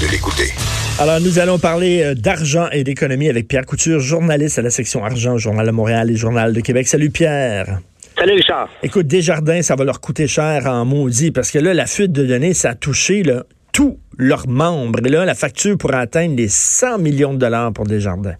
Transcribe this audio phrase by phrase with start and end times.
[0.00, 0.52] de l'écouter.
[1.00, 5.04] Alors, nous allons parler euh, d'argent et d'économie avec Pierre Couture, journaliste à la section
[5.04, 6.86] argent, Journal de Montréal et Journal de Québec.
[6.86, 7.78] Salut Pierre.
[8.18, 8.68] Salut Richard.
[8.82, 12.26] Écoute, Desjardins, ça va leur coûter cher en maudit parce que là, la fuite de
[12.26, 15.00] données, ça a touché là, tous leurs membres.
[15.04, 18.36] Et là, la facture pourrait atteindre les 100 millions de dollars pour Desjardins.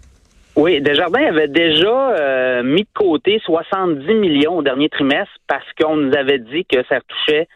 [0.56, 5.96] Oui, Desjardins avait déjà euh, mis de côté 70 millions au dernier trimestre parce qu'on
[5.96, 7.48] nous avait dit que ça touchait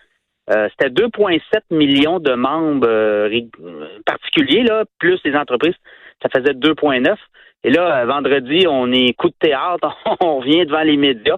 [0.51, 1.41] euh, c'était 2,7
[1.71, 3.41] millions de membres euh,
[4.05, 5.75] particuliers, là, plus les entreprises.
[6.23, 7.15] Ça faisait 2,9.
[7.63, 11.37] Et là, vendredi, on est coup de théâtre, on revient devant les médias.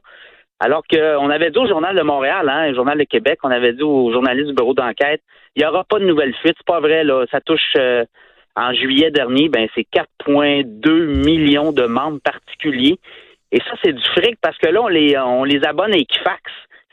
[0.60, 3.73] Alors qu'on avait dit au Journal de Montréal, hein, au Journal de Québec, on avait
[3.73, 5.20] dit aux journalistes du bureau d'enquête,
[5.56, 6.54] il n'y aura pas de nouvelle fuite.
[6.56, 7.24] C'est pas vrai, là.
[7.32, 7.76] Ça touche
[8.54, 9.87] en juillet dernier, ben c'est
[10.26, 12.98] 4,2 millions de membres particuliers.
[13.51, 16.42] Et ça, c'est du fric parce que là, on les, on les abonne à Equifax.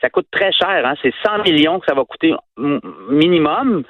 [0.00, 0.94] Ça coûte très cher, hein?
[1.02, 2.32] c'est 100 millions que ça va coûter
[3.10, 3.82] minimum.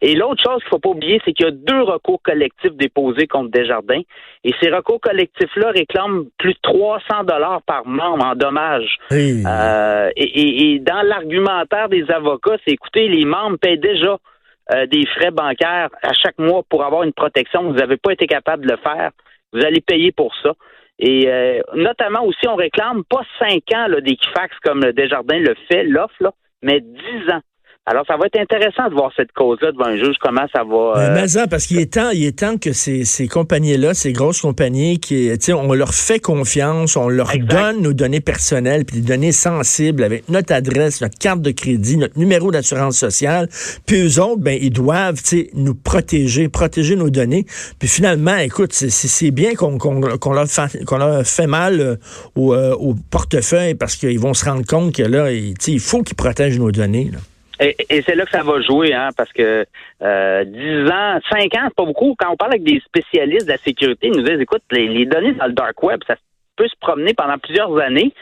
[0.00, 3.26] Et l'autre chose qu'il faut pas oublier, c'est qu'il y a deux recours collectifs déposés
[3.26, 4.02] contre Desjardins.
[4.44, 8.96] Et ces recours collectifs-là réclament plus de 300 dollars par membre en dommages.
[9.12, 14.18] Euh, et, et, dans l'argumentaire des avocats, c'est écoutez, les membres paient déjà
[14.72, 17.64] euh, des frais bancaires à chaque mois pour avoir une protection.
[17.64, 19.10] Vous n'avez pas été capable de le faire.
[19.52, 20.52] Vous allez payer pour ça.
[20.98, 26.32] Et euh, notamment aussi, on réclame pas cinq ans d'Equifax comme Desjardins le fait, l'offre,
[26.62, 27.42] mais dix ans.
[27.88, 30.94] Alors, ça va être intéressant de voir cette cause-là devant un juge, comment ça va.
[30.96, 31.14] Euh...
[31.14, 34.40] Mais ça, parce qu'il est temps, il est temps que ces, ces compagnies-là, ces grosses
[34.40, 39.30] compagnies, qui, on leur fait confiance, on leur donne nos données personnelles, puis des données
[39.30, 43.48] sensibles avec notre adresse, notre carte de crédit, notre numéro d'assurance sociale.
[43.86, 45.20] Puis eux autres, ben, ils doivent,
[45.54, 47.46] nous protéger, protéger nos données.
[47.78, 51.96] Puis finalement, écoute, c'est bien qu'on qu'on leur, fait, qu'on leur fait mal euh,
[52.34, 56.02] au, euh, au portefeuille parce qu'ils vont se rendre compte que là, il, il faut
[56.02, 57.10] qu'ils protègent nos données.
[57.12, 57.18] Là.
[57.60, 59.64] Et, c'est là que ça va jouer, hein, parce que
[60.02, 62.14] euh, 10 ans, 5 ans, pas beaucoup.
[62.18, 65.32] Quand on parle avec des spécialistes de la sécurité, ils nous disent, écoute, les, données
[65.32, 66.16] dans le dark web, ça
[66.56, 68.12] peut se promener pendant plusieurs années.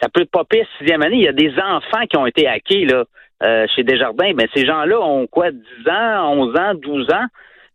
[0.00, 1.16] Ça peut popper à sixième année.
[1.16, 3.04] Il y a des enfants qui ont été hackés là,
[3.42, 4.32] euh, chez Desjardins.
[4.34, 7.26] Mais ces gens-là ont quoi, 10 ans, 11 ans, 12 ans?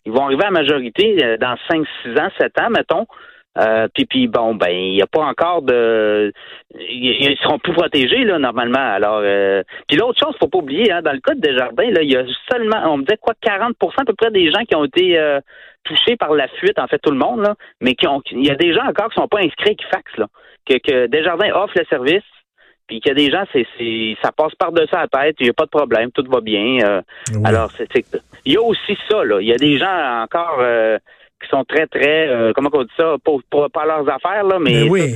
[0.05, 3.05] Ils vont arriver à majorité euh, dans 5, 6 ans, 7 ans, mettons.
[3.57, 6.31] Euh, puis, puis bon, ben, il n'y a pas encore de,
[6.77, 8.77] ils seront plus protégés là normalement.
[8.79, 9.63] Alors, euh...
[9.87, 12.15] puis l'autre chose, faut pas oublier, hein, dans le cas de Desjardins, là, il y
[12.15, 15.17] a seulement, on me disait quoi, 40% à peu près des gens qui ont été
[15.17, 15.39] euh,
[15.83, 18.51] touchés par la fuite, en fait tout le monde là, mais qui ont, il y
[18.51, 20.27] a des gens encore qui sont pas inscrits qui fax là,
[20.67, 22.23] que, que Desjardins offre le service.
[22.87, 25.49] Puis qu'il y a des gens, c'est, c'est ça passe par-dessus la tête, il n'y
[25.49, 26.77] a pas de problème, tout va bien.
[26.85, 27.01] Euh.
[27.43, 27.89] Alors, c'est,
[28.45, 29.41] il y a aussi ça, là.
[29.41, 30.97] Il y a des gens encore euh,
[31.41, 34.59] qui sont très, très, euh, comment on dit ça, pour, pour, pas leurs affaires, là,
[34.59, 35.15] mais, mais oui.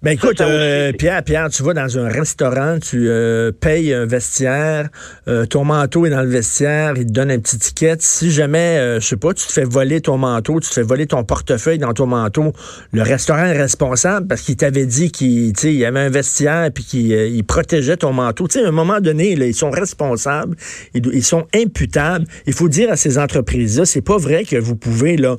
[0.00, 4.90] Ben écoute, euh, Pierre, Pierre, tu vas dans un restaurant, tu euh, payes un vestiaire,
[5.26, 7.96] euh, ton manteau est dans le vestiaire, il te donne un petit ticket.
[7.98, 11.08] Si jamais, je sais pas, tu te fais voler ton manteau, tu te fais voler
[11.08, 12.52] ton portefeuille dans ton manteau,
[12.92, 17.44] le restaurant est responsable parce qu'il t'avait dit qu'il y avait un vestiaire puis qu'il
[17.44, 18.46] protégeait ton manteau.
[18.46, 20.54] Tu sais, à un moment donné, là, ils sont responsables,
[20.94, 22.24] ils, ils sont imputables.
[22.46, 25.38] Il faut dire à ces entreprises-là, c'est pas vrai que vous pouvez là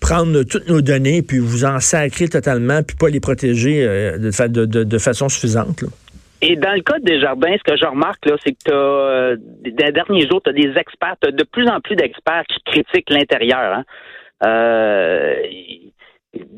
[0.00, 4.64] prendre toutes nos données, puis vous en sacrer totalement, puis pas les protéger euh, de,
[4.64, 5.84] de, de, façon suffisante.
[6.42, 9.36] Et dans le cas des jardins, ce que je remarque, là, c'est que tu euh,
[9.36, 12.60] dans les derniers jours, tu as des experts, as de plus en plus d'experts qui
[12.64, 13.74] critiquent l'intérieur.
[13.74, 13.84] Hein.
[14.46, 15.34] Euh,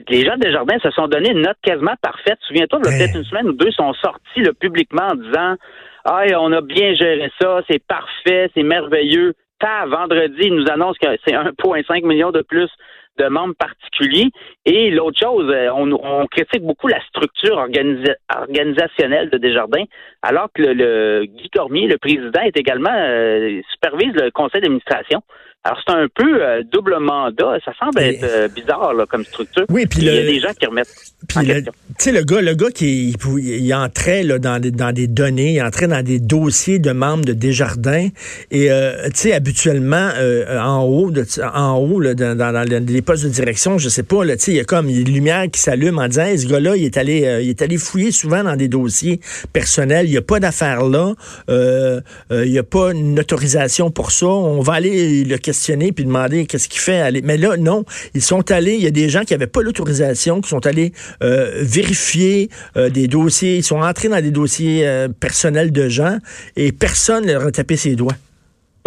[0.09, 2.39] les gens des jardins se sont donné une note quasiment parfaite.
[2.47, 5.57] Souviens-toi, il y a peut-être une semaine ou deux, sont sortis publiquement en disant
[6.05, 9.35] Ah, on a bien géré ça, c'est parfait, c'est merveilleux.
[9.59, 12.69] Pas vendredi, ils nous annoncent que c'est 1,5 million de plus
[13.19, 14.31] de membres particuliers.
[14.65, 19.85] Et l'autre chose, euh, on, critique beaucoup la structure organisationnelle de Desjardins,
[20.23, 25.23] alors que le, Guy Cormier, le président, est également euh, supervise le conseil d'administration.
[25.65, 27.57] Alors, c'est un peu euh, double mandat.
[27.65, 29.65] Ça semble être euh, bizarre là, comme structure.
[29.69, 30.93] Oui, puis il y a des gens qui remettent.
[31.29, 31.65] Puis tu
[31.99, 35.63] sais, le gars, le gars qui il, entrait là, dans, des, dans des données, il
[35.63, 38.09] entrait dans des dossiers de membres de Desjardins.
[38.51, 40.11] Et euh, tu sais, habituellement,
[40.51, 41.25] en haut, de,
[41.55, 44.51] en haut, là, dans, dans, les postes de direction, je sais pas, là, tu sais,
[44.53, 47.41] il y a comme une lumière qui s'allume en disant ce gars-là, il est allé
[47.43, 49.21] il est allé fouiller souvent dans des dossiers
[49.53, 50.07] personnels.
[50.07, 51.15] Il n'y a pas d'affaires là.
[51.49, 54.27] il n'y a pas une autorisation pour ça.
[54.27, 57.01] On va aller le questionner puis demander qu'est-ce qu'il fait.
[57.01, 57.21] Aller.
[57.23, 57.85] Mais là, non,
[58.15, 60.93] ils sont allés, il y a des gens qui n'avaient pas l'autorisation, qui sont allés
[61.23, 66.17] euh, vérifier euh, des dossiers, ils sont entrés dans des dossiers euh, personnels de gens
[66.57, 68.17] et personne ne leur a tapé ses doigts.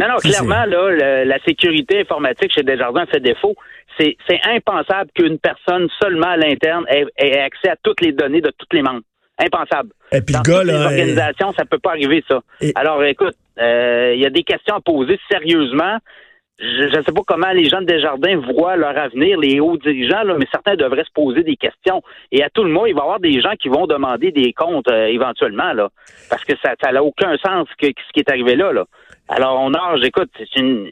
[0.01, 3.56] Non, non, clairement, là, la sécurité informatique chez Desjardins fait défaut.
[3.97, 8.67] C'est impensable qu'une personne seulement à l'interne ait, accès à toutes les données de tous
[8.73, 9.03] les membres.
[9.38, 9.91] Impensable.
[10.12, 12.41] Et puis Dans le gars, toutes les organisations, ça peut pas arriver, ça.
[12.75, 16.00] Alors, écoute, il y a des questions à poser sérieusement.
[16.57, 20.24] Je ne sais pas comment les gens de Desjardins voient leur avenir, les hauts dirigeants,
[20.24, 22.02] là, mais certains devraient se poser des questions.
[22.31, 24.54] Et à tout le monde, il va y avoir des gens qui vont demander des
[24.54, 25.90] comptes euh, éventuellement, là,
[26.30, 28.72] parce que ça n'a aucun sens que, ce qui est arrivé là.
[28.72, 28.86] là.
[29.28, 30.92] Alors, on a, j'écoute, c'est une.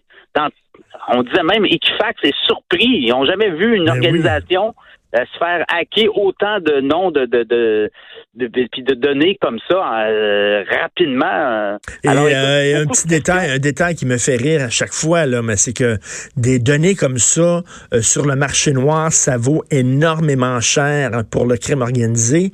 [1.07, 2.85] on disait même Equifax est surpris.
[2.85, 4.75] Ils n'ont jamais vu une ben organisation
[5.13, 7.89] se faire hacker autant de noms de de de,
[8.35, 11.25] de, de données comme ça euh, rapidement.
[11.25, 11.77] Euh.
[12.03, 15.55] Et, un petit détail, un détail qui me fait rire à chaque fois là, mais
[15.55, 15.97] c'est que
[16.35, 17.61] des données comme ça
[18.01, 22.51] sur le marché noir, ça vaut énormément cher pour le crime organisé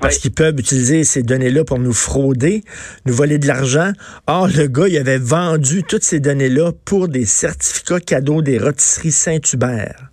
[0.00, 2.62] parce qu'ils peuvent utiliser ces données-là pour nous frauder,
[3.04, 3.92] nous voler de l'argent.
[4.26, 9.12] Or le gars, il avait vendu toutes ces données-là pour des certificats cadeaux des rôtisseries
[9.12, 10.10] Saint-Hubert.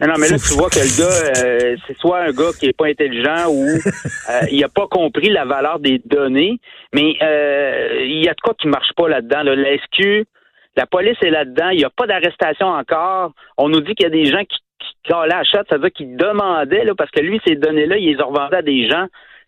[0.00, 2.76] Non, mais là, tu vois que le gars, euh, c'est soit un gars qui est
[2.76, 3.64] pas intelligent ou
[4.30, 6.58] euh, il a pas compris la valeur des données,
[6.92, 9.42] mais euh, il y a de quoi qui marche pas là-dedans.
[9.42, 9.56] Là.
[9.56, 10.26] La SQ,
[10.76, 13.32] la police est là-dedans, il n'y a pas d'arrestation encore.
[13.56, 14.58] On nous dit qu'il y a des gens qui,
[15.02, 18.24] qui la la c'est-à-dire qu'ils demandaient, là, parce que lui, ces données-là, il les a
[18.24, 19.06] revendées à des gens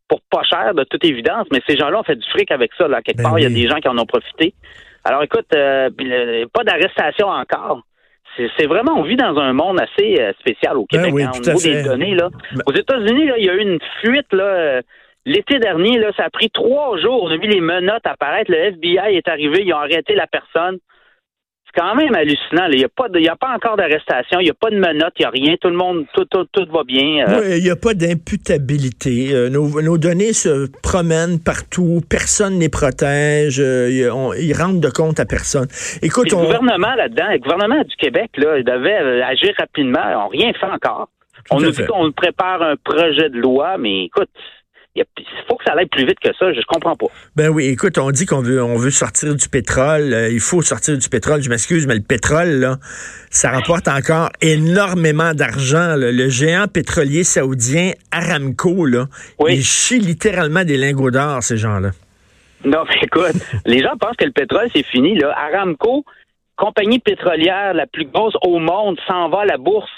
[0.08, 2.88] pour pas cher, de toute évidence, mais ces gens-là ont fait du fric avec ça.
[2.88, 3.02] Là.
[3.02, 4.54] Quelque ben part, il y a des gens qui en ont profité.
[5.04, 7.82] Alors écoute, pas d'arrestation encore
[8.56, 11.40] c'est vraiment, on vit dans un monde assez euh, spécial au Québec, ben hein, au
[11.40, 12.14] niveau des données.
[12.14, 12.29] Là.
[12.52, 14.44] Ben aux États-Unis, il y a eu une fuite là.
[14.44, 14.82] Euh,
[15.26, 17.25] l'été dernier, là, ça a pris trois jours.
[17.25, 18.50] On a vu les menottes apparaître.
[18.50, 20.79] Le FBI est arrivé, ils ont arrêté la personne
[21.69, 22.67] c'est quand même hallucinant.
[22.70, 25.23] Il n'y a, pas a pas encore d'arrestation, il n'y a pas de menottes, il
[25.23, 25.56] n'y a rien.
[25.61, 27.26] Tout le monde, tout, tout, tout va bien.
[27.26, 27.41] Euh.
[27.41, 29.35] Oui, il n'y a pas d'imputabilité.
[29.35, 35.20] Euh, nos, données se promènent partout, personne ne les protège, euh, ils rendent de compte
[35.20, 35.69] à personne.
[36.03, 40.00] Écoute, Le gouvernement là-dedans, le gouvernement du Québec, là, il devait agir rapidement.
[40.11, 41.09] N'ont rien fait encore.
[41.50, 44.29] on nous dit qu'on prépare un projet de loi, mais écoute,
[45.18, 46.52] il faut que ça aille plus vite que ça.
[46.52, 47.06] Je comprends pas.
[47.36, 50.12] Ben oui, écoute, on dit qu'on veut, on veut sortir du pétrole.
[50.12, 51.42] Euh, il faut sortir du pétrole.
[51.42, 52.76] Je m'excuse, mais le pétrole, là,
[53.30, 55.94] ça rapporte encore énormément d'argent.
[55.96, 59.06] Le géant pétrolier saoudien Aramco, là,
[59.48, 61.90] il chie littéralement des lingots d'or, ces gens-là.
[62.64, 63.36] Non, mais écoute,
[63.66, 65.16] les gens pensent que le pétrole, c'est fini.
[65.18, 65.34] Là.
[65.36, 66.04] Aramco,
[66.56, 69.90] compagnie pétrolière la plus grosse au monde, s'en va à la bourse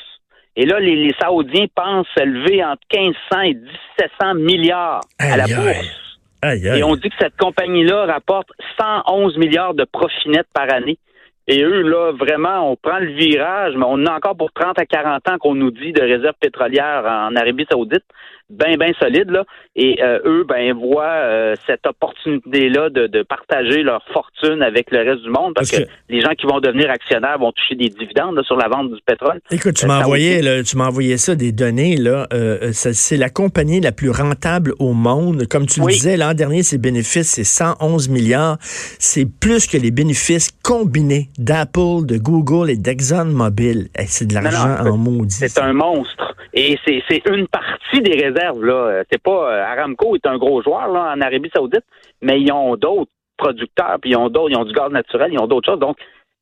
[0.57, 6.11] et là, les, Saoudiens pensent s'élever entre 1500 et 1700 milliards à la bourse.
[6.43, 8.49] Et on dit que cette compagnie-là rapporte
[8.79, 10.99] 111 milliards de profit net par année.
[11.47, 14.87] Et eux, là, vraiment, on prend le virage, mais on a encore pour 30 à
[14.87, 18.05] 40 ans qu'on nous dit de réserve pétrolière en Arabie Saoudite
[18.51, 19.45] bien, bien solide, là.
[19.77, 24.99] Et euh, eux, ben, voient euh, cette opportunité-là de, de, partager leur fortune avec le
[24.99, 28.43] reste du monde parce, que, les gens qui vont devenir actionnaires vont toucher des dividendes
[28.45, 29.41] sur la vente du pétrole.
[29.51, 32.27] Écoute, tu euh, m'as envoyé, tu envoyé ça, des données, là.
[32.73, 35.47] c'est la compagnie la plus rentable au monde.
[35.49, 38.57] Comme tu le disais, l'an dernier, ses bénéfices, c'est 111 milliards.
[38.61, 43.89] C'est plus que les bénéfices combinés d'Apple, de Google et d'ExxonMobil.
[44.07, 45.35] c'est de l'argent en maudit.
[45.35, 46.30] C'est un monstre.
[46.53, 48.65] Et c'est une partie des réserves.
[48.65, 48.75] là.
[48.75, 51.85] Euh, c'est pas euh, Aramco est un gros joueur là, en Arabie Saoudite,
[52.23, 55.39] mais ils ont d'autres producteurs, puis ils ont d'autres, ils ont du gaz naturel, ils
[55.39, 55.81] ont d'autres choses.
[55.81, 55.97] Donc,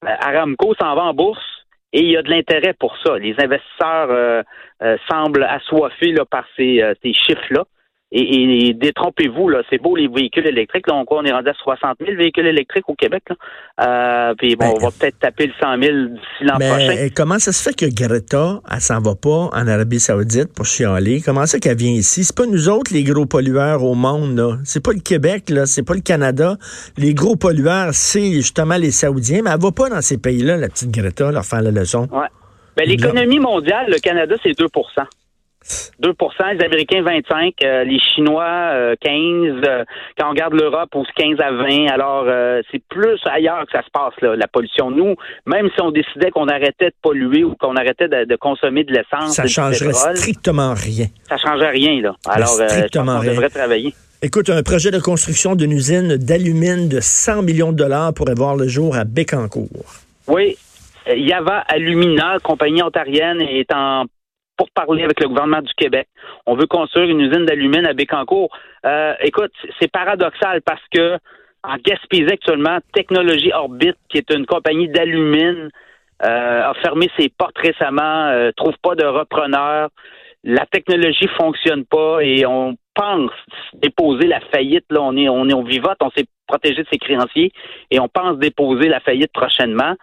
[0.04, 1.44] euh, Aramco s'en va en bourse
[1.92, 3.18] et il y a de l'intérêt pour ça.
[3.18, 4.44] Les investisseurs
[5.08, 7.64] semblent assoiffés là, par ces, ces chiffres-là.
[8.10, 10.86] Et, détrompez-vous, là, c'est beau les véhicules électriques.
[10.86, 13.22] Là, on, on est rendu à 60 000 véhicules électriques au Québec.
[13.28, 13.36] Là.
[14.30, 16.88] Euh, puis bon, ben, on va peut-être taper le 100 000 d'ici l'an prochain.
[16.88, 20.64] Mais comment ça se fait que Greta, elle s'en va pas en Arabie Saoudite pour
[20.64, 21.20] chialer?
[21.22, 22.24] Comment ça qu'elle vient ici?
[22.24, 24.56] C'est pas nous autres les gros pollueurs au monde, là.
[24.64, 25.66] C'est pas le Québec, là.
[25.66, 26.56] C'est pas le Canada.
[26.96, 29.42] Les gros pollueurs, c'est justement les Saoudiens.
[29.44, 32.08] Mais elle va pas dans ces pays-là, la petite Greta, leur faire la leçon.
[32.10, 32.28] Ouais.
[32.74, 34.66] Ben, l'économie mondiale, le Canada, c'est 2
[36.02, 39.84] 2% les Américains 25, euh, les Chinois 15, euh, euh,
[40.18, 41.86] quand on regarde l'Europe, on se 15 à 20.
[41.92, 42.26] Alors,
[42.70, 44.90] c'est plus ailleurs que ça se passe, là, la pollution.
[44.90, 48.92] Nous, même si on décidait qu'on arrêtait de polluer ou qu'on arrêtait de, consommer de
[48.92, 51.06] l'essence, ça changerait strictement rien.
[51.28, 52.14] Ça changerait rien, là.
[52.28, 53.94] Alors, strictement on devrait travailler.
[54.20, 58.56] Écoute, un projet de construction d'une usine d'alumine de 100 millions de dollars pourrait voir
[58.56, 59.68] le jour à Bécancour.
[60.26, 60.56] Oui,
[61.06, 64.06] Yava Alumina, compagnie ontarienne, est en
[64.58, 66.08] pour parler avec le gouvernement du Québec.
[66.44, 68.50] On veut construire une usine d'alumine à Bécancour.
[68.84, 71.16] Euh, écoute, c'est paradoxal parce que
[71.62, 75.70] en Gaspésie actuellement, Technologie Orbit, qui est une compagnie d'alumine,
[76.24, 79.88] euh, a fermé ses portes récemment, euh, trouve pas de repreneur.
[80.44, 83.30] La technologie fonctionne pas et on pense
[83.74, 84.84] déposer la faillite.
[84.90, 87.52] Là, on est, on est, on vivote, on s'est protégé de ses créanciers
[87.90, 89.94] et on pense déposer la faillite prochainement.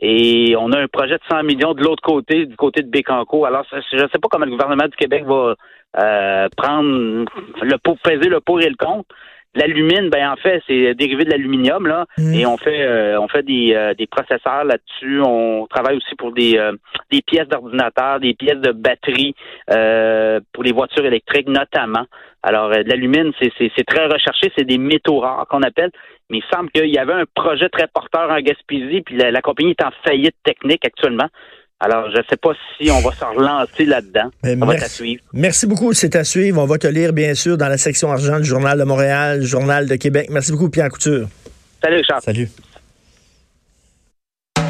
[0.00, 3.44] Et on a un projet de 100 millions de l'autre côté, du côté de Bécanco.
[3.44, 5.54] Alors, je ne sais pas comment le gouvernement du Québec va
[5.98, 9.14] euh, prendre le pour peser le pour et le contre.
[9.54, 12.34] L'alumine, ben en fait, c'est dérivé de l'aluminium là, Mhm.
[12.34, 15.20] et on fait euh, on fait des, euh, des processeurs là-dessus.
[15.24, 16.72] On travaille aussi pour des euh,
[17.10, 19.34] des pièces d'ordinateur, des pièces de batterie
[19.70, 22.06] euh, pour les voitures électriques notamment.
[22.44, 25.90] Alors euh, de l'alumine, c'est c'est c'est très recherché, c'est des métaux rares qu'on appelle.
[26.30, 29.42] Mais il semble qu'il y avait un projet très porteur en Gaspésie, puis la, la
[29.42, 31.26] compagnie est en faillite technique actuellement.
[31.82, 34.30] Alors, je ne sais pas si on va se relancer là-dedans.
[34.44, 35.22] Mais Ça va suivre.
[35.32, 36.60] Merci beaucoup, c'est à suivre.
[36.60, 39.86] On va te lire, bien sûr, dans la section argent du Journal de Montréal, Journal
[39.88, 40.28] de Québec.
[40.30, 41.26] Merci beaucoup, Pierre Couture.
[41.82, 42.22] Salut, Richard.
[42.22, 42.50] Salut.